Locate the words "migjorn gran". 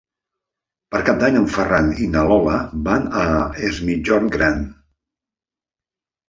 3.91-4.65